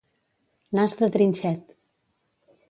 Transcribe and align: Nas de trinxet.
Nas 0.75 0.93
de 1.01 1.07
trinxet. 1.17 1.61